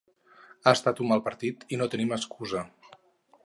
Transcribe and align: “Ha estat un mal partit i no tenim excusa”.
“Ha 0.69 0.73
estat 0.77 1.01
un 1.03 1.11
mal 1.11 1.21
partit 1.27 1.67
i 1.77 1.81
no 1.83 1.91
tenim 1.95 2.17
excusa”. 2.21 2.67